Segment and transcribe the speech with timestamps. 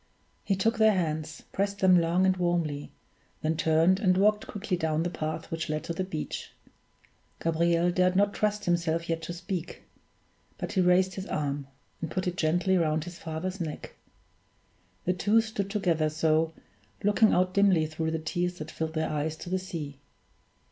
[0.43, 2.91] He took their hands, pressed them long and warmly,
[3.43, 6.53] then turned and walked quickly down the path which led to the beach.
[7.39, 9.83] Gabriel dared not trust himself yet to speak;
[10.57, 11.67] but he raised his arm,
[12.01, 13.93] and put it gently round his father's neck.
[15.05, 16.51] The two stood together so,
[17.03, 19.99] looking out dimly through the tears that filled their eyes to the sea.